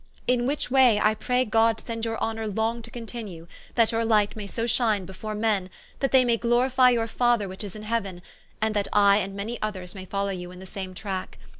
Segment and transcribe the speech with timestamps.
[0.25, 4.35] In which way, I pray God send your Honour long to continue, that your light
[4.35, 8.23] may so shine before men, that they may glorifie your father which is in Heauen:
[8.63, 11.37] and that I and many others may follow you in the same tracke.